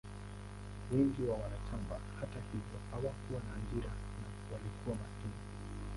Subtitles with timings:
[0.91, 5.41] Wengi wa wanachama, hata hivyo, hawakuwa na ajira na walikuwa maskini.